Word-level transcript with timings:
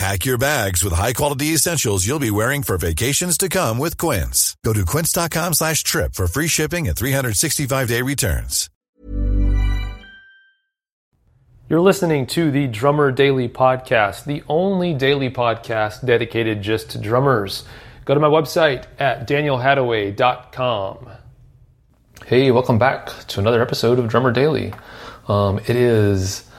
Pack 0.00 0.24
your 0.24 0.38
bags 0.38 0.82
with 0.82 0.94
high-quality 0.94 1.48
essentials 1.48 2.06
you'll 2.06 2.18
be 2.18 2.30
wearing 2.30 2.62
for 2.62 2.78
vacations 2.78 3.36
to 3.36 3.50
come 3.50 3.76
with 3.76 3.98
Quince. 3.98 4.56
Go 4.64 4.72
to 4.72 4.86
quince.com 4.86 5.52
slash 5.52 5.84
trip 5.84 6.14
for 6.14 6.26
free 6.26 6.46
shipping 6.46 6.88
and 6.88 6.96
365-day 6.96 8.00
returns. 8.00 8.70
You're 11.68 11.82
listening 11.82 12.26
to 12.28 12.50
the 12.50 12.66
Drummer 12.66 13.12
Daily 13.12 13.46
Podcast, 13.46 14.24
the 14.24 14.42
only 14.48 14.94
daily 14.94 15.28
podcast 15.28 16.02
dedicated 16.06 16.62
just 16.62 16.88
to 16.92 16.98
drummers. 16.98 17.66
Go 18.06 18.14
to 18.14 18.20
my 18.20 18.28
website 18.28 18.86
at 18.98 19.28
danielhadaway.com. 19.28 21.10
Hey, 22.24 22.50
welcome 22.50 22.78
back 22.78 23.08
to 23.28 23.38
another 23.38 23.60
episode 23.60 23.98
of 23.98 24.08
Drummer 24.08 24.32
Daily. 24.32 24.72
Um, 25.28 25.58
it 25.58 25.76
is 25.76 26.49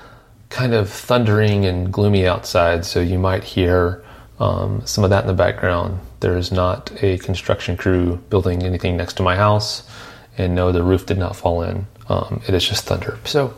kind 0.51 0.73
of 0.73 0.89
thundering 0.89 1.65
and 1.65 1.91
gloomy 1.91 2.27
outside, 2.27 2.85
so 2.85 2.99
you 2.99 3.17
might 3.17 3.43
hear 3.43 4.03
um, 4.39 4.85
some 4.85 5.03
of 5.03 5.09
that 5.09 5.23
in 5.23 5.27
the 5.27 5.33
background. 5.33 5.99
There's 6.19 6.51
not 6.51 6.91
a 7.01 7.17
construction 7.17 7.77
crew 7.77 8.17
building 8.29 8.61
anything 8.61 8.97
next 8.97 9.13
to 9.13 9.23
my 9.23 9.35
house, 9.35 9.89
and 10.37 10.53
no, 10.53 10.71
the 10.71 10.83
roof 10.83 11.05
did 11.05 11.17
not 11.17 11.35
fall 11.35 11.63
in. 11.63 11.87
Um, 12.09 12.41
it 12.47 12.53
is 12.53 12.67
just 12.67 12.83
thunder. 12.83 13.17
So, 13.23 13.53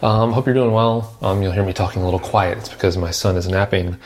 um, 0.00 0.32
hope 0.32 0.46
you're 0.46 0.54
doing 0.54 0.72
well. 0.72 1.16
Um, 1.20 1.42
you'll 1.42 1.52
hear 1.52 1.64
me 1.64 1.74
talking 1.74 2.00
a 2.00 2.04
little 2.04 2.20
quiet. 2.20 2.58
It's 2.58 2.68
because 2.70 2.96
my 2.96 3.10
son 3.10 3.36
is 3.36 3.46
napping 3.46 3.98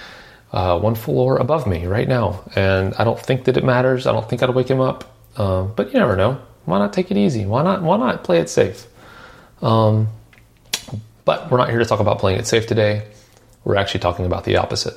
uh, 0.52 0.78
one 0.80 0.96
floor 0.96 1.38
above 1.38 1.66
me 1.66 1.86
right 1.86 2.08
now, 2.08 2.42
and 2.56 2.92
I 2.94 3.04
don't 3.04 3.20
think 3.20 3.44
that 3.44 3.56
it 3.56 3.64
matters. 3.64 4.06
I 4.06 4.12
don't 4.12 4.28
think 4.28 4.42
I'd 4.42 4.50
wake 4.50 4.68
him 4.68 4.80
up, 4.80 5.16
um, 5.38 5.72
but 5.76 5.92
you 5.92 6.00
never 6.00 6.16
know. 6.16 6.42
Why 6.64 6.78
not 6.78 6.92
take 6.92 7.10
it 7.10 7.16
easy? 7.16 7.46
Why 7.46 7.62
not? 7.62 7.82
Why 7.82 7.96
not 7.96 8.24
play 8.24 8.38
it 8.38 8.48
safe? 8.48 8.86
But 11.24 11.50
we're 11.50 11.58
not 11.58 11.70
here 11.70 11.78
to 11.78 11.84
talk 11.84 12.00
about 12.00 12.18
playing 12.18 12.38
it 12.38 12.46
safe 12.46 12.66
today. 12.66 13.06
We're 13.64 13.76
actually 13.76 14.00
talking 14.00 14.26
about 14.26 14.44
the 14.44 14.56
opposite. 14.56 14.94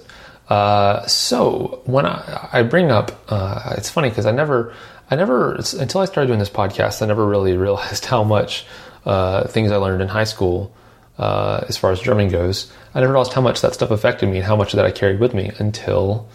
Uh, 0.49 1.05
so 1.07 1.81
when 1.85 2.05
I, 2.05 2.49
I 2.53 2.63
bring 2.63 2.91
up, 2.91 3.11
uh, 3.29 3.73
it's 3.77 3.89
funny 3.89 4.09
because 4.09 4.25
I 4.25 4.31
never, 4.31 4.73
I 5.09 5.15
never 5.15 5.55
until 5.79 6.01
I 6.01 6.05
started 6.05 6.27
doing 6.27 6.39
this 6.39 6.49
podcast, 6.49 7.01
I 7.01 7.05
never 7.05 7.25
really 7.25 7.57
realized 7.57 8.05
how 8.05 8.23
much 8.23 8.65
uh, 9.05 9.47
things 9.47 9.71
I 9.71 9.77
learned 9.77 10.01
in 10.01 10.07
high 10.07 10.23
school, 10.23 10.73
uh, 11.17 11.63
as 11.67 11.77
far 11.77 11.91
as 11.91 11.99
drumming 12.01 12.29
goes, 12.29 12.71
I 12.93 12.99
never 12.99 13.13
realized 13.13 13.33
how 13.33 13.41
much 13.41 13.61
that 13.61 13.73
stuff 13.73 13.91
affected 13.91 14.29
me 14.29 14.37
and 14.37 14.45
how 14.45 14.55
much 14.55 14.73
of 14.73 14.77
that 14.77 14.85
I 14.85 14.91
carried 14.91 15.19
with 15.19 15.33
me 15.33 15.51
until 15.59 16.27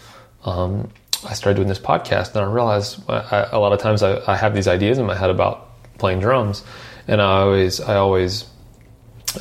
um, 0.43 0.89
I 1.27 1.33
started 1.33 1.55
doing 1.55 1.67
this 1.67 1.79
podcast. 1.79 2.35
And 2.35 2.45
I 2.45 2.51
realized 2.51 3.01
I, 3.09 3.49
a 3.51 3.59
lot 3.59 3.73
of 3.73 3.79
times 3.79 4.03
I, 4.03 4.21
I 4.31 4.35
have 4.35 4.53
these 4.53 4.67
ideas 4.67 4.97
in 4.97 5.05
my 5.05 5.15
head 5.15 5.29
about 5.29 5.67
playing 5.97 6.19
drums, 6.19 6.63
and 7.07 7.21
I 7.21 7.41
always, 7.41 7.79
I 7.79 7.95
always 7.95 8.45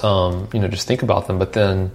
um, 0.02 0.48
you 0.52 0.60
know, 0.60 0.68
just 0.68 0.86
think 0.86 1.02
about 1.02 1.26
them. 1.26 1.38
But 1.38 1.52
then 1.52 1.90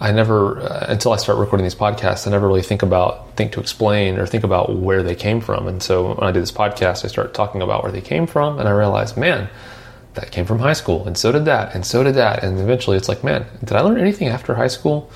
I 0.00 0.10
never, 0.12 0.60
uh, 0.60 0.86
until 0.88 1.12
I 1.12 1.16
start 1.16 1.38
recording 1.38 1.64
these 1.64 1.74
podcasts, 1.74 2.26
I 2.26 2.30
never 2.30 2.46
really 2.46 2.62
think 2.62 2.82
about, 2.82 3.36
think 3.36 3.52
to 3.52 3.60
explain 3.60 4.18
or 4.18 4.26
think 4.26 4.44
about 4.44 4.74
where 4.74 5.02
they 5.02 5.14
came 5.14 5.40
from. 5.40 5.68
And 5.68 5.82
so 5.82 6.14
when 6.14 6.28
I 6.28 6.32
did 6.32 6.42
this 6.42 6.52
podcast, 6.52 7.04
I 7.04 7.08
started 7.08 7.34
talking 7.34 7.62
about 7.62 7.82
where 7.82 7.92
they 7.92 8.00
came 8.00 8.26
from, 8.26 8.58
and 8.58 8.68
I 8.68 8.72
realized, 8.72 9.16
man, 9.16 9.48
that 10.14 10.30
came 10.30 10.44
from 10.44 10.58
high 10.58 10.72
school, 10.72 11.06
and 11.06 11.16
so 11.16 11.32
did 11.32 11.44
that, 11.46 11.74
and 11.74 11.86
so 11.86 12.02
did 12.02 12.16
that. 12.16 12.42
And 12.42 12.58
eventually 12.58 12.96
it's 12.96 13.08
like, 13.08 13.24
man, 13.24 13.46
did 13.60 13.72
I 13.72 13.80
learn 13.80 13.98
anything 13.98 14.28
after 14.28 14.54
high 14.54 14.68
school? 14.68 15.10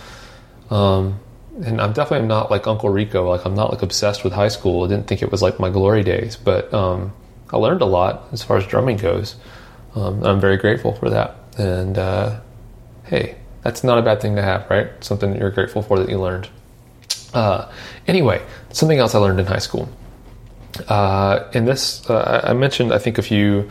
Um, 0.70 1.20
and 1.64 1.80
I'm 1.80 1.92
definitely 1.92 2.26
not 2.28 2.50
like 2.50 2.66
Uncle 2.66 2.90
Rico. 2.90 3.30
Like 3.30 3.44
I'm 3.44 3.54
not 3.54 3.70
like 3.70 3.82
obsessed 3.82 4.24
with 4.24 4.32
high 4.32 4.48
school. 4.48 4.84
I 4.84 4.88
didn't 4.88 5.06
think 5.06 5.22
it 5.22 5.30
was 5.30 5.42
like 5.42 5.58
my 5.58 5.70
glory 5.70 6.02
days, 6.02 6.36
but 6.36 6.72
um, 6.72 7.12
I 7.50 7.56
learned 7.56 7.82
a 7.82 7.86
lot 7.86 8.28
as 8.32 8.42
far 8.42 8.56
as 8.56 8.66
drumming 8.66 8.98
goes. 8.98 9.36
Um, 9.94 10.22
I'm 10.22 10.40
very 10.40 10.58
grateful 10.58 10.94
for 10.94 11.10
that. 11.10 11.36
And 11.58 11.98
uh, 11.98 12.40
hey, 13.04 13.36
that's 13.62 13.82
not 13.82 13.98
a 13.98 14.02
bad 14.02 14.20
thing 14.20 14.36
to 14.36 14.42
have, 14.42 14.68
right? 14.70 14.88
Something 15.02 15.32
that 15.32 15.40
you're 15.40 15.50
grateful 15.50 15.82
for 15.82 15.98
that 15.98 16.08
you 16.08 16.20
learned. 16.20 16.48
Uh, 17.34 17.70
anyway, 18.06 18.42
something 18.72 18.98
else 18.98 19.14
I 19.14 19.18
learned 19.18 19.40
in 19.40 19.46
high 19.46 19.58
school. 19.58 19.88
Uh, 20.88 21.50
this, 21.52 22.08
uh, 22.08 22.42
I 22.44 22.52
mentioned 22.52 22.92
I 22.92 22.98
think 22.98 23.18
a 23.18 23.22
few 23.22 23.70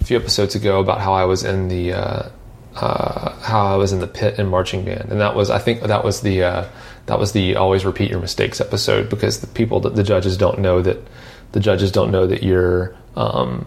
a 0.00 0.04
few 0.04 0.16
episodes 0.16 0.54
ago 0.54 0.80
about 0.80 1.00
how 1.00 1.12
I 1.12 1.24
was 1.24 1.44
in 1.44 1.68
the 1.68 1.92
uh, 1.92 2.28
uh, 2.76 3.32
how 3.40 3.66
I 3.66 3.76
was 3.76 3.92
in 3.92 4.00
the 4.00 4.06
pit 4.06 4.38
in 4.38 4.48
marching 4.48 4.84
band, 4.84 5.10
and 5.10 5.20
that 5.20 5.34
was 5.34 5.50
I 5.50 5.58
think 5.58 5.82
that 5.82 6.04
was 6.04 6.20
the 6.20 6.42
uh, 6.42 6.68
that 7.06 7.18
was 7.18 7.32
the 7.32 7.56
always 7.56 7.84
repeat 7.84 8.10
your 8.10 8.20
mistakes 8.20 8.60
episode 8.60 9.08
because 9.08 9.40
the 9.40 9.46
people 9.46 9.80
that 9.80 9.94
the 9.94 10.02
judges 10.02 10.36
don't 10.36 10.58
know 10.58 10.82
that 10.82 10.98
the 11.52 11.60
judges 11.60 11.92
don't 11.92 12.10
know 12.10 12.26
that 12.26 12.42
you're 12.42 12.96
um, 13.16 13.66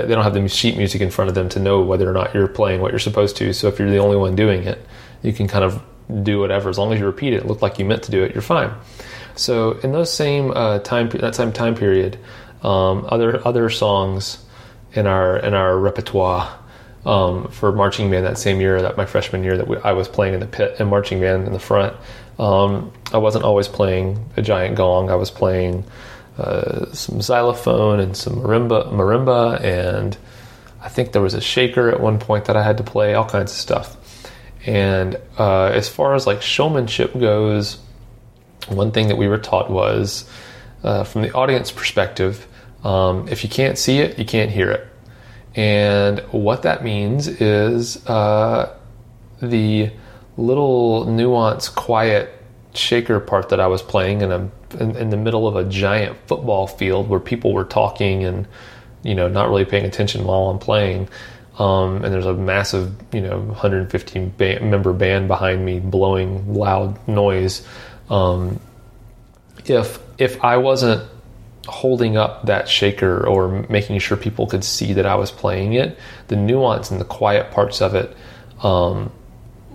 they 0.00 0.14
don't 0.14 0.24
have 0.24 0.34
the 0.34 0.48
sheet 0.48 0.76
music 0.76 1.00
in 1.00 1.10
front 1.10 1.28
of 1.28 1.34
them 1.34 1.48
to 1.50 1.60
know 1.60 1.82
whether 1.82 2.08
or 2.08 2.12
not 2.12 2.34
you're 2.34 2.48
playing 2.48 2.80
what 2.80 2.92
you're 2.92 2.98
supposed 2.98 3.36
to. 3.36 3.52
So 3.52 3.68
if 3.68 3.78
you're 3.78 3.90
the 3.90 3.98
only 3.98 4.16
one 4.16 4.34
doing 4.34 4.64
it, 4.64 4.84
you 5.22 5.32
can 5.32 5.46
kind 5.46 5.64
of 5.64 5.82
do 6.22 6.40
whatever 6.40 6.68
as 6.68 6.78
long 6.78 6.92
as 6.92 6.98
you 6.98 7.06
repeat 7.06 7.32
it, 7.32 7.46
look 7.46 7.62
like 7.62 7.78
you 7.78 7.84
meant 7.84 8.02
to 8.04 8.10
do 8.10 8.22
it, 8.22 8.32
you're 8.34 8.42
fine. 8.42 8.72
So 9.34 9.72
in 9.82 9.92
those 9.92 10.12
same 10.12 10.50
uh, 10.50 10.80
time 10.80 11.08
that 11.10 11.34
same 11.34 11.52
time 11.52 11.74
period, 11.74 12.18
um, 12.62 13.06
other 13.08 13.46
other 13.46 13.70
songs 13.70 14.44
in 14.94 15.06
our 15.06 15.36
in 15.38 15.54
our 15.54 15.78
repertoire 15.78 16.58
um, 17.06 17.48
for 17.48 17.72
marching 17.72 18.10
band 18.10 18.26
that 18.26 18.38
same 18.38 18.60
year, 18.60 18.82
that 18.82 18.96
my 18.96 19.06
freshman 19.06 19.42
year 19.42 19.56
that 19.56 19.68
we, 19.68 19.76
I 19.78 19.92
was 19.92 20.08
playing 20.08 20.34
in 20.34 20.40
the 20.40 20.46
pit 20.46 20.76
and 20.78 20.88
marching 20.88 21.20
band 21.20 21.46
in 21.46 21.52
the 21.52 21.58
front. 21.58 21.96
Um, 22.38 22.92
I 23.12 23.18
wasn't 23.18 23.44
always 23.44 23.68
playing 23.68 24.30
a 24.36 24.42
giant 24.42 24.76
gong. 24.76 25.10
I 25.10 25.14
was 25.14 25.30
playing 25.30 25.84
uh, 26.38 26.92
some 26.92 27.20
xylophone 27.20 28.00
and 28.00 28.16
some 28.16 28.36
marimba, 28.36 28.90
marimba, 28.92 29.62
and 29.62 30.16
I 30.80 30.88
think 30.88 31.12
there 31.12 31.22
was 31.22 31.34
a 31.34 31.40
shaker 31.40 31.90
at 31.90 32.00
one 32.00 32.18
point 32.18 32.46
that 32.46 32.56
I 32.56 32.62
had 32.62 32.78
to 32.78 32.82
play, 32.82 33.14
all 33.14 33.28
kinds 33.28 33.52
of 33.52 33.58
stuff. 33.58 33.96
And 34.64 35.20
uh, 35.38 35.66
as 35.66 35.88
far 35.88 36.14
as 36.14 36.26
like 36.26 36.42
showmanship 36.42 37.18
goes, 37.18 37.78
one 38.68 38.92
thing 38.92 39.08
that 39.08 39.16
we 39.16 39.28
were 39.28 39.38
taught 39.38 39.70
was 39.70 40.28
uh, 40.82 41.04
from 41.04 41.22
the 41.22 41.32
audience 41.32 41.70
perspective, 41.70 42.46
um, 42.84 43.28
if 43.28 43.44
you 43.44 43.50
can't 43.50 43.78
see 43.78 43.98
it, 43.98 44.18
you 44.18 44.24
can't 44.24 44.50
hear 44.50 44.70
it. 44.70 44.86
And 45.54 46.20
what 46.30 46.62
that 46.62 46.82
means 46.82 47.28
is 47.28 48.04
uh, 48.06 48.74
the 49.40 49.90
little 50.36 51.04
nuance, 51.04 51.68
quiet 51.68 52.30
shaker 52.74 53.20
part 53.20 53.50
that 53.50 53.60
I 53.60 53.66
was 53.66 53.82
playing 53.82 54.22
in 54.22 54.32
a 54.32 54.50
in, 54.74 54.96
in, 54.96 55.10
the 55.10 55.16
middle 55.16 55.46
of 55.46 55.56
a 55.56 55.64
giant 55.64 56.16
football 56.26 56.66
field 56.66 57.08
where 57.08 57.20
people 57.20 57.52
were 57.52 57.64
talking 57.64 58.24
and 58.24 58.46
you 59.02 59.14
know 59.14 59.28
not 59.28 59.48
really 59.48 59.64
paying 59.64 59.84
attention 59.84 60.24
while 60.24 60.48
I'm 60.48 60.58
playing. 60.58 61.08
Um, 61.58 62.02
and 62.02 62.12
there's 62.12 62.26
a 62.26 62.34
massive 62.34 62.94
you 63.12 63.20
know 63.20 63.38
115 63.38 64.30
band, 64.30 64.70
member 64.70 64.92
band 64.92 65.28
behind 65.28 65.64
me 65.64 65.80
blowing 65.80 66.54
loud 66.54 67.06
noise. 67.06 67.66
Um, 68.10 68.60
if 69.66 69.98
if 70.18 70.42
I 70.44 70.56
wasn't 70.56 71.08
holding 71.66 72.16
up 72.16 72.46
that 72.46 72.68
shaker 72.68 73.26
or 73.26 73.64
making 73.68 73.98
sure 74.00 74.16
people 74.16 74.46
could 74.46 74.64
see 74.64 74.92
that 74.94 75.06
I 75.06 75.14
was 75.14 75.30
playing 75.30 75.74
it, 75.74 75.98
the 76.28 76.36
nuance 76.36 76.90
and 76.90 77.00
the 77.00 77.04
quiet 77.04 77.52
parts 77.52 77.80
of 77.80 77.94
it 77.94 78.16
um, 78.62 79.12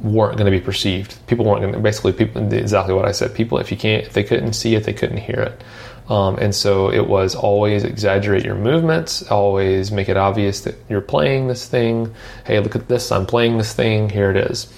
weren't 0.01 0.37
going 0.37 0.51
to 0.51 0.57
be 0.57 0.63
perceived. 0.63 1.25
People 1.27 1.45
weren't 1.45 1.61
going 1.61 1.73
to 1.73 1.79
basically 1.79 2.13
people 2.13 2.53
exactly 2.53 2.93
what 2.93 3.05
I 3.05 3.11
said. 3.11 3.33
People, 3.33 3.57
if 3.57 3.71
you 3.71 3.77
can't, 3.77 4.05
if 4.05 4.13
they 4.13 4.23
couldn't 4.23 4.53
see 4.53 4.75
it, 4.75 4.83
they 4.83 4.93
couldn't 4.93 5.17
hear 5.17 5.39
it. 5.39 5.63
Um, 6.09 6.37
and 6.37 6.55
so 6.55 6.89
it 6.91 7.07
was 7.07 7.35
always 7.35 7.83
exaggerate 7.83 8.45
your 8.45 8.55
movements, 8.55 9.29
always 9.29 9.91
make 9.91 10.07
it 10.07 10.15
obvious 10.15 10.61
that 10.61 10.75
you're 10.87 11.01
playing 11.01 11.47
this 11.47 11.67
thing. 11.67 12.13
Hey, 12.45 12.59
look 12.59 12.75
at 12.75 12.87
this! 12.87 13.11
I'm 13.11 13.25
playing 13.25 13.57
this 13.57 13.73
thing. 13.73 14.09
Here 14.09 14.31
it 14.31 14.37
is. 14.37 14.71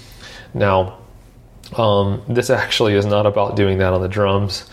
Now, 0.53 0.97
um, 1.77 2.23
this 2.27 2.49
actually 2.49 2.95
is 2.95 3.05
not 3.05 3.27
about 3.27 3.55
doing 3.55 3.77
that 3.77 3.93
on 3.93 4.01
the 4.01 4.07
drums. 4.07 4.67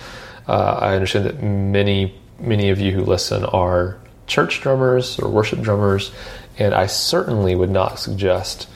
Uh, 0.49 0.79
I 0.81 0.95
understand 0.95 1.27
that 1.27 1.43
many 1.43 2.15
many 2.39 2.71
of 2.71 2.81
you 2.81 2.93
who 2.93 3.03
listen 3.03 3.45
are 3.45 3.99
church 4.27 4.61
drummers 4.61 5.19
or 5.19 5.29
worship 5.29 5.61
drummers, 5.61 6.13
and 6.59 6.75
I 6.75 6.87
certainly 6.87 7.55
would 7.55 7.71
not 7.71 7.99
suggest 7.99 8.69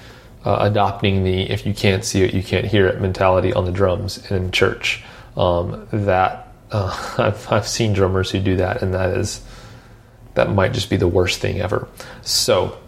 uh, 0.45 0.59
adopting 0.61 1.25
the 1.25 1.51
if 1.51 1.67
you 1.67 1.75
can't 1.75 2.05
see 2.05 2.23
it, 2.23 2.35
you 2.35 2.43
can't 2.43 2.67
hear 2.67 2.87
it 2.87 3.01
mentality 3.01 3.53
on 3.53 3.65
the 3.65 3.73
drums 3.73 4.31
in 4.31 4.51
church. 4.51 5.03
Um, 5.37 5.87
that 5.93 6.49
uh, 6.71 7.15
I've, 7.19 7.53
I've 7.53 7.69
seen 7.69 7.93
drummers 7.93 8.31
who 8.31 8.41
do 8.41 8.57
that, 8.57 8.83
and 8.83 8.95
that 8.95 9.11
is 9.11 9.45
that 10.35 10.51
might 10.51 10.73
just 10.73 10.91
be 10.91 10.97
the 10.97 11.09
worst 11.09 11.41
thing 11.41 11.61
ever. 11.61 11.89
So 12.23 12.79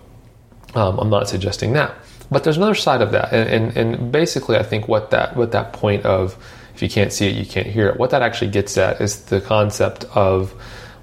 um, 0.74 0.98
I'm 0.98 1.10
not 1.10 1.28
suggesting 1.28 1.72
that. 1.74 1.94
But 2.30 2.44
there's 2.44 2.56
another 2.56 2.74
side 2.74 3.02
of 3.02 3.12
that, 3.12 3.32
and, 3.32 3.76
and, 3.76 3.76
and 3.76 4.12
basically, 4.12 4.56
I 4.56 4.62
think 4.62 4.88
what 4.88 5.10
that 5.10 5.36
what 5.36 5.52
that 5.52 5.74
point 5.74 6.06
of 6.06 6.36
if 6.74 6.82
you 6.82 6.88
can't 6.88 7.12
see 7.12 7.26
it, 7.26 7.36
you 7.36 7.44
can't 7.44 7.66
hear 7.66 7.88
it. 7.88 7.98
What 7.98 8.10
that 8.10 8.22
actually 8.22 8.50
gets 8.50 8.78
at 8.78 9.00
is 9.00 9.24
the 9.26 9.40
concept 9.40 10.04
of 10.14 10.52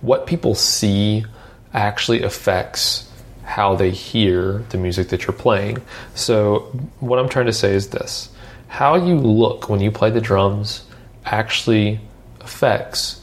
what 0.02 0.26
people 0.26 0.56
see 0.56 1.26
actually 1.74 2.24
affects 2.24 3.09
how 3.50 3.76
they 3.76 3.90
hear 3.90 4.60
the 4.70 4.78
music 4.78 5.10
that 5.10 5.26
you're 5.26 5.34
playing. 5.34 5.82
So, 6.14 6.60
what 7.00 7.18
I'm 7.18 7.28
trying 7.28 7.48
to 7.48 7.54
say 7.54 7.74
is 7.74 7.90
this 7.90 8.30
how 8.68 8.96
you 8.96 9.16
look 9.16 9.70
when 9.70 9.80
you 9.80 9.90
play 9.90 10.12
the 10.12 10.22
drums 10.22 10.84
actually 11.26 12.00
affects 12.42 13.20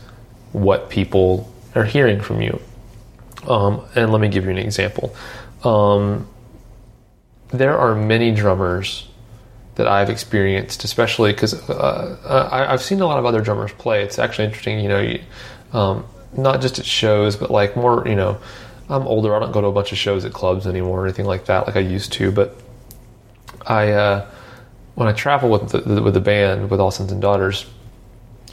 what 0.51 0.91
people 0.91 1.53
are 1.77 1.85
hearing 1.85 2.21
from 2.21 2.43
you. 2.43 2.61
Um, 3.47 3.85
and 3.95 4.11
let 4.11 4.21
me 4.21 4.29
give 4.29 4.45
you 4.45 4.51
an 4.51 4.59
example. 4.59 5.15
Um, 5.63 6.27
there 7.51 7.79
are 7.79 7.95
many 7.95 8.33
drummers 8.33 9.07
that 9.77 9.87
I've 9.87 10.11
experienced, 10.11 10.83
especially 10.83 11.33
because 11.33 11.55
uh, 11.71 12.49
I, 12.51 12.73
have 12.73 12.83
seen 12.83 13.01
a 13.01 13.07
lot 13.07 13.21
of 13.21 13.27
other 13.27 13.41
drummers 13.41 13.73
play. 13.75 14.03
It's 14.03 14.19
actually 14.19 14.47
interesting, 14.47 14.81
you 14.81 14.89
know, 14.89 15.01
you, 15.01 15.21
um, 15.73 16.05
not 16.37 16.61
just 16.61 16.81
at 16.81 16.85
shows, 16.85 17.37
but 17.37 17.53
like 17.53 17.77
more, 17.77 18.03
you 18.09 18.17
know, 18.17 18.41
I'm 18.89 19.07
older. 19.07 19.35
I 19.35 19.41
don't 19.41 19.53
go 19.53 19.61
to 19.61 19.67
a 19.67 19.73
bunch 19.73 19.93
of 19.93 19.99
shows 19.99 20.25
at 20.25 20.33
clubs 20.33 20.67
anymore 20.67 21.03
or 21.03 21.05
anything 21.07 21.27
like 21.27 21.47
that, 21.47 21.67
like 21.67 21.77
I 21.77 21.81
used 21.81 22.13
to. 22.15 22.31
But 22.31 22.57
I, 23.67 23.91
uh, 23.91 24.31
when 24.95 25.09
I 25.09 25.13
travel 25.13 25.51
with 25.51 25.71
the, 25.71 26.03
with 26.03 26.15
the 26.15 26.21
band 26.21 26.71
with 26.71 26.81
All 26.81 26.91
Sons 26.91 27.13
and 27.13 27.21
Daughters, 27.21 27.67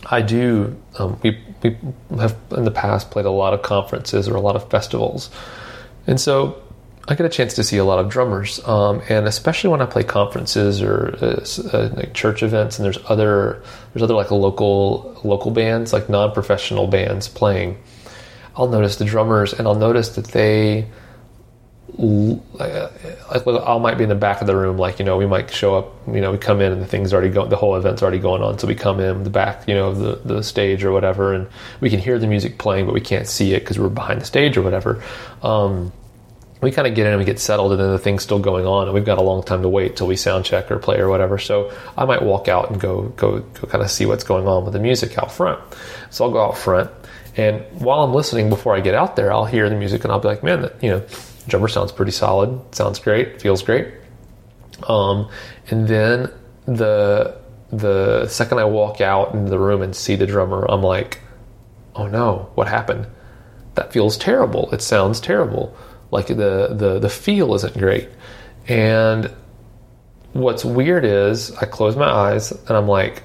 I 0.06 0.22
do. 0.22 0.76
Um, 1.00 1.20
we 1.24 1.40
we 1.62 1.78
have 2.20 2.36
in 2.52 2.66
the 2.66 2.72
past 2.72 3.12
played 3.12 3.26
a 3.26 3.32
lot 3.32 3.54
of 3.54 3.62
conferences 3.62 4.28
or 4.28 4.36
a 4.36 4.42
lot 4.42 4.56
of 4.56 4.70
festivals, 4.70 5.30
and 6.08 6.20
so 6.20 6.62
I 7.08 7.16
get 7.16 7.26
a 7.26 7.30
chance 7.30 7.54
to 7.56 7.64
see 7.64 7.78
a 7.78 7.86
lot 7.86 8.00
of 8.00 8.10
drummers, 8.10 8.66
um, 8.66 9.02
and 9.10 9.28
especially 9.28 9.70
when 9.70 9.82
I 9.82 9.86
play 9.86 10.04
conferences 10.04 10.82
or 10.82 11.16
uh, 11.22 11.46
uh, 11.74 11.90
like 11.96 12.14
church 12.14 12.44
events, 12.44 12.80
and 12.80 12.86
there's 12.86 13.00
other 13.08 13.62
there's 13.94 14.04
other 14.04 14.14
like 14.14 14.32
local 14.32 15.20
local 15.24 15.52
bands, 15.52 15.94
like 15.94 16.10
non-professional 16.10 16.88
bands 16.88 17.28
playing. 17.28 17.78
I'll 18.56 18.68
notice 18.68 18.98
the 18.98 19.06
drummers, 19.06 19.54
and 19.54 19.68
I'll 19.68 19.76
notice 19.76 20.10
that 20.16 20.28
they 20.28 20.88
like 21.96 23.46
I 23.46 23.78
might 23.78 23.98
be 23.98 24.04
in 24.04 24.10
the 24.10 24.16
back 24.16 24.42
of 24.42 24.48
the 24.48 24.56
room, 24.56 24.78
like 24.78 24.98
you 24.98 25.06
know, 25.06 25.18
we 25.18 25.28
might 25.28 25.52
show 25.52 25.76
up, 25.76 25.94
you 26.08 26.22
know, 26.22 26.32
we 26.32 26.40
come 26.40 26.60
in 26.60 26.72
and 26.72 26.82
the 26.82 26.88
thing's 26.88 27.14
already 27.14 27.30
going, 27.30 27.50
the 27.50 27.56
whole 27.56 27.76
event's 27.76 28.02
already 28.02 28.18
going 28.20 28.42
on, 28.42 28.58
so 28.58 28.68
we 28.68 28.74
come 28.74 29.00
in 29.00 29.24
the 29.24 29.30
back, 29.30 29.68
you 29.68 29.76
know, 29.76 29.90
of 29.90 30.00
the 30.00 30.16
the 30.26 30.44
stage 30.44 30.84
or 30.84 30.92
whatever, 30.92 31.34
and 31.34 31.48
we 31.82 31.90
can 31.90 32.00
hear 32.00 32.18
the 32.18 32.28
music 32.28 32.58
playing, 32.58 32.86
but 32.86 32.94
we 32.94 33.02
can't 33.02 33.28
see 33.28 33.54
it 33.54 33.60
because 33.60 33.78
we're 33.78 33.90
behind 33.90 34.22
the 34.22 34.26
stage 34.26 34.58
or 34.58 34.64
whatever. 34.64 35.04
Um, 35.44 35.92
we 36.64 36.72
kind 36.72 36.88
of 36.88 36.96
get 36.96 37.06
in 37.06 37.12
and 37.12 37.20
we 37.20 37.26
get 37.26 37.40
settled 37.40 37.74
and 37.74 37.82
then 37.82 37.92
the 37.92 38.00
thing's 38.00 38.24
still 38.24 38.40
going 38.40 38.66
on 38.66 38.88
and 38.88 38.94
we've 38.94 39.06
got 39.06 39.18
a 39.18 39.22
long 39.22 39.44
time 39.44 39.62
to 39.62 39.70
wait 39.70 39.98
till 39.98 40.08
we 40.08 40.16
sound 40.16 40.46
check 40.46 40.72
or 40.72 40.80
play 40.80 40.98
or 40.98 41.10
whatever 41.10 41.38
so 41.38 41.72
i 41.98 42.06
might 42.06 42.22
walk 42.22 42.48
out 42.48 42.72
and 42.72 42.80
go 42.80 43.04
go 43.18 43.40
go 43.40 43.68
kind 43.68 43.84
of 43.84 43.92
see 43.92 44.06
what's 44.06 44.24
going 44.24 44.48
on 44.48 44.64
with 44.64 44.74
the 44.74 44.80
music 44.80 45.18
out 45.18 45.30
front 45.30 45.60
so 46.10 46.24
i'll 46.24 46.32
go 46.32 46.42
out 46.42 46.58
front 46.58 46.90
and 47.38 47.64
while 47.82 48.02
i'm 48.04 48.14
listening 48.14 48.50
before 48.50 48.76
i 48.76 48.80
get 48.80 48.94
out 48.94 49.16
there 49.16 49.32
i'll 49.32 49.46
hear 49.46 49.70
the 49.70 49.76
music 49.76 50.04
and 50.04 50.12
i'll 50.12 50.20
be 50.20 50.28
like 50.28 50.44
man 50.44 50.62
that 50.62 50.82
you 50.84 50.90
know 50.90 51.04
drummer 51.48 51.68
sounds 51.68 51.92
pretty 51.92 52.12
solid. 52.12 52.62
Sounds 52.74 53.00
great. 53.00 53.42
Feels 53.42 53.64
great. 53.64 53.88
Um, 54.88 55.30
and 55.70 55.88
then 55.88 56.32
the 56.66 57.38
the 57.72 58.28
second 58.28 58.60
i 58.60 58.64
walk 58.64 59.02
out 59.02 59.34
into 59.34 59.50
the 59.50 59.58
room 59.58 59.82
and 59.82 59.96
see 59.96 60.16
the 60.16 60.28
drummer 60.28 60.64
i'm 60.70 60.84
like 60.84 61.20
oh 61.96 62.08
no. 62.08 62.52
What 62.56 62.68
happened? 62.68 63.08
That 63.76 63.92
feels 63.92 64.18
terrible. 64.18 64.72
It 64.72 64.82
sounds 64.82 65.20
terrible. 65.20 65.76
Like 66.12 66.28
the 66.28 66.70
the 66.72 67.00
the 67.00 67.10
feel 67.10 67.54
isn't 67.56 67.78
great. 67.78 68.10
And 68.68 69.32
what's 70.34 70.64
weird 70.64 71.06
is 71.06 71.52
I 71.58 71.66
close 71.66 71.96
my 71.96 72.10
eyes 72.10 72.52
and 72.52 72.72
I'm 72.72 72.88
like, 72.88 73.24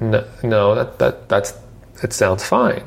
no, 0.00 0.26
no 0.42 0.74
that 0.76 0.98
that 0.98 1.28
that's 1.28 1.52
it 2.02 2.12
sounds 2.12 2.44
fine. 2.44 2.84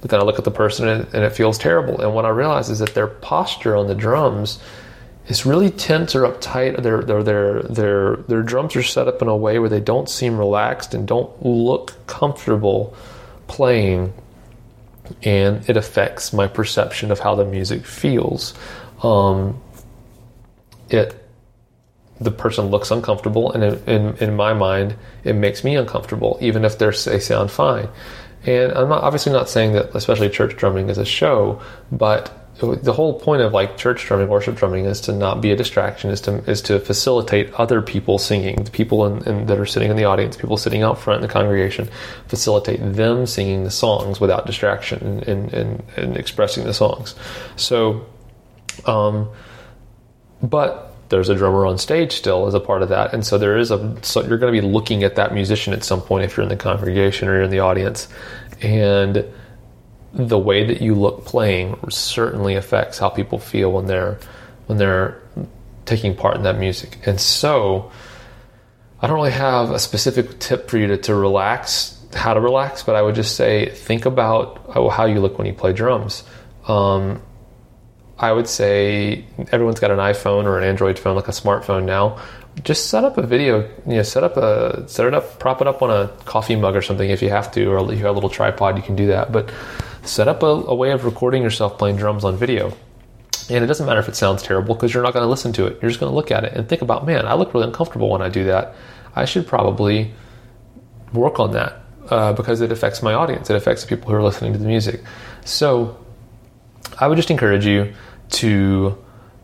But 0.00 0.10
then 0.10 0.20
I 0.20 0.24
look 0.24 0.38
at 0.38 0.44
the 0.44 0.50
person 0.50 0.88
and, 0.88 1.06
and 1.14 1.24
it 1.24 1.30
feels 1.30 1.58
terrible. 1.58 2.00
And 2.00 2.14
what 2.14 2.24
I 2.24 2.30
realize 2.30 2.68
is 2.68 2.80
that 2.80 2.94
their 2.94 3.06
posture 3.06 3.76
on 3.76 3.86
the 3.86 3.94
drums 3.94 4.58
is 5.28 5.46
really 5.46 5.70
tense 5.70 6.14
or 6.14 6.22
uptight. 6.22 6.82
Their 6.82 7.02
their 7.02 7.22
their 7.22 7.62
their 7.62 8.16
their 8.16 8.42
drums 8.42 8.74
are 8.74 8.82
set 8.82 9.06
up 9.06 9.22
in 9.22 9.28
a 9.28 9.36
way 9.36 9.58
where 9.58 9.68
they 9.68 9.80
don't 9.80 10.08
seem 10.08 10.36
relaxed 10.36 10.94
and 10.94 11.06
don't 11.06 11.44
look 11.44 11.94
comfortable 12.06 12.96
playing 13.46 14.12
and 15.22 15.68
it 15.68 15.76
affects 15.76 16.32
my 16.32 16.46
perception 16.46 17.10
of 17.10 17.20
how 17.20 17.34
the 17.34 17.44
music 17.44 17.84
feels. 17.84 18.54
Um, 19.02 19.60
it 20.88 21.18
the 22.20 22.30
person 22.30 22.66
looks 22.66 22.92
uncomfortable, 22.92 23.50
and 23.52 23.64
in, 23.64 23.84
in, 23.88 24.16
in, 24.18 24.36
my 24.36 24.52
mind, 24.52 24.94
it 25.24 25.32
makes 25.32 25.64
me 25.64 25.74
uncomfortable, 25.74 26.38
even 26.40 26.64
if 26.64 26.78
they 26.78 26.92
sound 26.92 27.50
fine. 27.50 27.88
And 28.44 28.72
I'm 28.72 28.88
not, 28.88 29.02
obviously 29.02 29.32
not 29.32 29.48
saying 29.48 29.72
that, 29.72 29.94
especially 29.94 30.28
church 30.28 30.56
drumming 30.56 30.88
is 30.88 30.98
a 30.98 31.04
show, 31.04 31.62
but 31.90 32.38
the 32.58 32.92
whole 32.92 33.18
point 33.18 33.42
of 33.42 33.52
like 33.52 33.76
church 33.76 34.04
drumming, 34.04 34.28
worship 34.28 34.56
drumming, 34.56 34.84
is 34.84 35.00
to 35.02 35.12
not 35.12 35.40
be 35.40 35.50
a 35.50 35.56
distraction. 35.56 36.10
is 36.10 36.20
to 36.22 36.38
is 36.50 36.62
to 36.62 36.78
facilitate 36.78 37.52
other 37.54 37.82
people 37.82 38.18
singing, 38.18 38.62
the 38.62 38.70
people 38.70 39.06
in, 39.06 39.26
in, 39.26 39.46
that 39.46 39.58
are 39.58 39.66
sitting 39.66 39.90
in 39.90 39.96
the 39.96 40.04
audience, 40.04 40.36
people 40.36 40.56
sitting 40.56 40.82
out 40.82 40.98
front 40.98 41.22
in 41.22 41.26
the 41.26 41.32
congregation, 41.32 41.88
facilitate 42.28 42.78
them 42.80 43.26
singing 43.26 43.64
the 43.64 43.70
songs 43.70 44.20
without 44.20 44.46
distraction 44.46 45.24
and 45.26 45.52
and, 45.52 45.82
and, 45.96 46.16
expressing 46.16 46.64
the 46.64 46.74
songs. 46.74 47.14
So, 47.56 48.06
um, 48.86 49.30
but 50.42 50.91
there's 51.12 51.28
a 51.28 51.34
drummer 51.34 51.66
on 51.66 51.78
stage 51.78 52.12
still 52.12 52.46
as 52.46 52.54
a 52.54 52.60
part 52.60 52.82
of 52.82 52.88
that, 52.88 53.12
and 53.12 53.24
so 53.24 53.38
there 53.38 53.56
is 53.58 53.70
a 53.70 53.96
so 54.02 54.22
you're 54.22 54.38
going 54.38 54.52
to 54.52 54.60
be 54.60 54.66
looking 54.66 55.04
at 55.04 55.14
that 55.16 55.32
musician 55.32 55.72
at 55.72 55.84
some 55.84 56.00
point 56.00 56.24
if 56.24 56.36
you're 56.36 56.42
in 56.42 56.48
the 56.48 56.56
congregation 56.56 57.28
or 57.28 57.34
you're 57.34 57.42
in 57.42 57.50
the 57.50 57.60
audience, 57.60 58.08
and 58.62 59.24
the 60.14 60.38
way 60.38 60.64
that 60.66 60.80
you 60.80 60.94
look 60.94 61.24
playing 61.24 61.78
certainly 61.88 62.54
affects 62.54 62.98
how 62.98 63.08
people 63.08 63.38
feel 63.38 63.70
when 63.70 63.86
they're 63.86 64.18
when 64.66 64.78
they're 64.78 65.20
taking 65.84 66.16
part 66.16 66.36
in 66.36 66.42
that 66.44 66.58
music. 66.58 66.98
And 67.06 67.20
so 67.20 67.90
I 69.00 69.06
don't 69.06 69.16
really 69.16 69.32
have 69.32 69.70
a 69.70 69.78
specific 69.78 70.38
tip 70.38 70.70
for 70.70 70.78
you 70.78 70.86
to, 70.88 70.96
to 70.96 71.14
relax, 71.14 72.00
how 72.14 72.34
to 72.34 72.40
relax, 72.40 72.82
but 72.82 72.94
I 72.94 73.02
would 73.02 73.16
just 73.16 73.36
say 73.36 73.70
think 73.70 74.06
about 74.06 74.72
how 74.72 75.06
you 75.06 75.20
look 75.20 75.38
when 75.38 75.46
you 75.46 75.52
play 75.52 75.72
drums. 75.72 76.22
Um, 76.68 77.20
I 78.18 78.32
would 78.32 78.46
say 78.46 79.24
everyone's 79.50 79.80
got 79.80 79.90
an 79.90 79.98
iPhone 79.98 80.44
or 80.44 80.58
an 80.58 80.64
Android 80.64 80.98
phone, 80.98 81.16
like 81.16 81.28
a 81.28 81.32
smartphone 81.32 81.84
now. 81.84 82.18
Just 82.62 82.90
set 82.90 83.02
up 83.04 83.16
a 83.16 83.26
video, 83.26 83.62
you 83.86 83.94
know, 83.94 84.02
set 84.02 84.22
up 84.22 84.36
a 84.36 84.86
set 84.88 85.06
it 85.06 85.14
up, 85.14 85.38
prop 85.38 85.60
it 85.60 85.66
up 85.66 85.82
on 85.82 85.90
a 85.90 86.08
coffee 86.24 86.54
mug 86.54 86.76
or 86.76 86.82
something 86.82 87.08
if 87.08 87.22
you 87.22 87.30
have 87.30 87.50
to, 87.52 87.66
or 87.66 87.90
if 87.90 87.98
you 87.98 88.04
have 88.04 88.14
a 88.14 88.18
little 88.18 88.30
tripod, 88.30 88.76
you 88.76 88.82
can 88.82 88.94
do 88.94 89.06
that. 89.06 89.32
But 89.32 89.50
set 90.02 90.28
up 90.28 90.42
a, 90.42 90.46
a 90.46 90.74
way 90.74 90.90
of 90.90 91.04
recording 91.04 91.42
yourself 91.42 91.78
playing 91.78 91.96
drums 91.96 92.24
on 92.24 92.36
video. 92.36 92.72
And 93.50 93.64
it 93.64 93.66
doesn't 93.66 93.86
matter 93.86 94.00
if 94.00 94.08
it 94.08 94.16
sounds 94.16 94.42
terrible 94.42 94.74
because 94.74 94.94
you're 94.94 95.02
not 95.02 95.14
going 95.14 95.24
to 95.24 95.28
listen 95.28 95.52
to 95.54 95.66
it. 95.66 95.78
You're 95.80 95.90
just 95.90 96.00
going 96.00 96.10
to 96.10 96.14
look 96.14 96.30
at 96.30 96.44
it 96.44 96.52
and 96.52 96.68
think 96.68 96.82
about, 96.82 97.06
man, 97.06 97.26
I 97.26 97.34
look 97.34 97.54
really 97.54 97.66
uncomfortable 97.66 98.10
when 98.10 98.22
I 98.22 98.28
do 98.28 98.44
that. 98.44 98.74
I 99.16 99.24
should 99.24 99.46
probably 99.46 100.12
work 101.12 101.40
on 101.40 101.52
that 101.52 101.82
uh, 102.08 102.32
because 102.32 102.60
it 102.60 102.72
affects 102.72 103.02
my 103.02 103.14
audience. 103.14 103.50
It 103.50 103.56
affects 103.56 103.82
the 103.82 103.88
people 103.88 104.10
who 104.10 104.16
are 104.16 104.22
listening 104.22 104.52
to 104.52 104.58
the 104.58 104.66
music. 104.66 105.02
So 105.44 106.01
I 107.02 107.08
would 107.08 107.16
just 107.16 107.30
encourage 107.30 107.66
you 107.66 107.92
to 108.30 108.98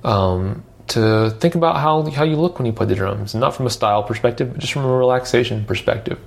um, 0.05 0.65
to 0.89 1.31
think 1.41 1.55
about 1.55 1.77
how 1.77 2.03
how 2.11 2.25
you 2.25 2.37
look 2.37 2.59
when 2.59 2.67
you 2.67 2.73
play 2.73 2.87
the 2.87 2.95
drums, 2.95 3.35
not 3.35 3.55
from 3.55 3.67
a 3.67 3.71
style 3.71 4.03
perspective, 4.03 4.53
but 4.53 4.61
just 4.61 4.73
from 4.73 4.85
a 4.85 4.97
relaxation 4.97 5.65
perspective. 5.65 6.19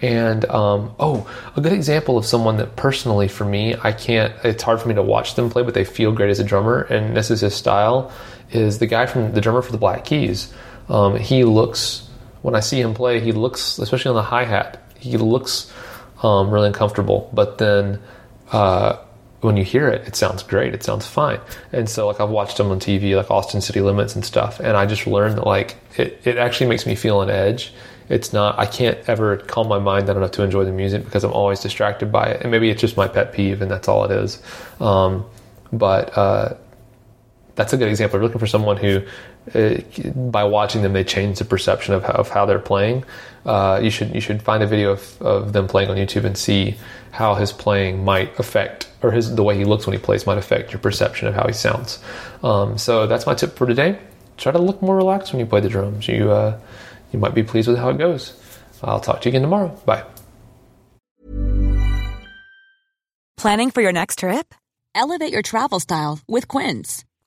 And 0.00 0.44
um, 0.44 0.94
oh, 1.00 1.28
a 1.56 1.60
good 1.60 1.72
example 1.72 2.18
of 2.18 2.24
someone 2.24 2.58
that 2.58 2.76
personally, 2.76 3.28
for 3.28 3.44
me, 3.44 3.74
I 3.82 3.92
can't. 3.92 4.32
It's 4.44 4.62
hard 4.62 4.80
for 4.80 4.88
me 4.88 4.94
to 4.94 5.02
watch 5.02 5.34
them 5.34 5.50
play, 5.50 5.62
but 5.62 5.74
they 5.74 5.84
feel 5.84 6.12
great 6.12 6.30
as 6.30 6.38
a 6.38 6.44
drummer, 6.44 6.82
and 6.82 7.16
this 7.16 7.30
is 7.30 7.40
his 7.40 7.54
style. 7.54 8.12
Is 8.52 8.78
the 8.78 8.86
guy 8.86 9.06
from 9.06 9.32
the 9.32 9.40
drummer 9.40 9.62
for 9.62 9.72
the 9.72 9.78
Black 9.78 10.04
Keys? 10.04 10.52
Um, 10.88 11.16
he 11.16 11.44
looks 11.44 12.08
when 12.42 12.54
I 12.54 12.60
see 12.60 12.80
him 12.80 12.94
play, 12.94 13.20
he 13.20 13.32
looks, 13.32 13.78
especially 13.78 14.10
on 14.10 14.14
the 14.14 14.22
hi 14.22 14.44
hat, 14.44 14.82
he 14.98 15.16
looks 15.16 15.72
um, 16.22 16.50
really 16.50 16.68
uncomfortable. 16.68 17.30
But 17.32 17.58
then 17.58 18.00
uh, 18.52 18.98
when 19.40 19.56
you 19.56 19.64
hear 19.64 19.88
it, 19.88 20.06
it 20.06 20.16
sounds 20.16 20.42
great. 20.42 20.74
It 20.74 20.82
sounds 20.82 21.06
fine. 21.06 21.40
And 21.72 21.88
so, 21.88 22.06
like 22.06 22.20
I've 22.20 22.30
watched 22.30 22.56
them 22.56 22.70
on 22.70 22.80
TV, 22.80 23.16
like 23.16 23.30
Austin 23.30 23.60
City 23.60 23.80
Limits 23.80 24.14
and 24.14 24.24
stuff, 24.24 24.60
and 24.60 24.76
I 24.76 24.86
just 24.86 25.06
learned 25.06 25.38
that 25.38 25.46
like 25.46 25.76
it, 25.96 26.20
it 26.24 26.36
actually 26.38 26.68
makes 26.68 26.86
me 26.86 26.94
feel 26.94 27.22
an 27.22 27.30
edge 27.30 27.72
it's 28.08 28.32
not 28.32 28.58
i 28.58 28.66
can't 28.66 28.98
ever 29.08 29.36
calm 29.36 29.68
my 29.68 29.78
mind 29.78 30.06
down 30.06 30.16
enough 30.16 30.30
to 30.30 30.42
enjoy 30.42 30.64
the 30.64 30.72
music 30.72 31.04
because 31.04 31.24
i'm 31.24 31.32
always 31.32 31.60
distracted 31.60 32.10
by 32.10 32.26
it 32.26 32.40
and 32.42 32.50
maybe 32.50 32.70
it's 32.70 32.80
just 32.80 32.96
my 32.96 33.06
pet 33.06 33.32
peeve 33.32 33.60
and 33.62 33.70
that's 33.70 33.88
all 33.88 34.04
it 34.04 34.10
is 34.10 34.42
um, 34.80 35.24
but 35.72 36.16
uh, 36.16 36.54
that's 37.58 37.72
a 37.72 37.76
good 37.76 37.88
example. 37.88 38.20
We're 38.20 38.24
looking 38.26 38.38
for 38.38 38.46
someone 38.46 38.76
who, 38.76 39.02
uh, 39.52 39.78
by 40.14 40.44
watching 40.44 40.82
them, 40.82 40.92
they 40.92 41.02
change 41.02 41.40
the 41.40 41.44
perception 41.44 41.92
of 41.92 42.04
how, 42.04 42.12
of 42.12 42.28
how 42.28 42.46
they're 42.46 42.60
playing. 42.60 43.04
Uh, 43.44 43.80
you 43.82 43.90
should 43.90 44.14
you 44.14 44.20
should 44.20 44.40
find 44.40 44.62
a 44.62 44.66
video 44.66 44.92
of, 44.92 45.20
of 45.20 45.52
them 45.52 45.66
playing 45.66 45.90
on 45.90 45.96
YouTube 45.96 46.24
and 46.24 46.38
see 46.38 46.76
how 47.10 47.34
his 47.34 47.52
playing 47.52 48.04
might 48.04 48.38
affect, 48.38 48.88
or 49.02 49.10
his 49.10 49.34
the 49.34 49.42
way 49.42 49.56
he 49.56 49.64
looks 49.64 49.88
when 49.88 49.96
he 49.96 50.02
plays 50.02 50.24
might 50.24 50.38
affect 50.38 50.72
your 50.72 50.78
perception 50.78 51.26
of 51.26 51.34
how 51.34 51.48
he 51.48 51.52
sounds. 51.52 51.98
Um, 52.44 52.78
so 52.78 53.08
that's 53.08 53.26
my 53.26 53.34
tip 53.34 53.56
for 53.56 53.66
today. 53.66 53.98
Try 54.36 54.52
to 54.52 54.60
look 54.60 54.80
more 54.80 54.96
relaxed 54.96 55.32
when 55.32 55.40
you 55.40 55.46
play 55.46 55.60
the 55.60 55.68
drums. 55.68 56.06
You 56.06 56.30
uh, 56.30 56.60
you 57.12 57.18
might 57.18 57.34
be 57.34 57.42
pleased 57.42 57.66
with 57.66 57.78
how 57.78 57.88
it 57.88 57.98
goes. 57.98 58.38
I'll 58.84 59.00
talk 59.00 59.20
to 59.22 59.28
you 59.28 59.30
again 59.30 59.42
tomorrow. 59.42 59.76
Bye. 59.84 60.04
Planning 63.36 63.72
for 63.72 63.82
your 63.82 63.92
next 63.92 64.20
trip? 64.20 64.54
Elevate 64.94 65.32
your 65.32 65.42
travel 65.42 65.80
style 65.80 66.20
with 66.28 66.46
Quince. 66.46 67.04